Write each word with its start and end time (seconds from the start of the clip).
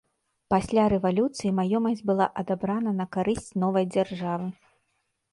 Пасля 0.51 0.83
рэвалюцыі 0.93 1.51
маёмасць 1.59 2.01
была 2.09 2.27
адабрана 2.43 2.93
на 3.01 3.05
карысць 3.17 3.51
новай 3.65 3.85
дзяржавы. 3.93 4.49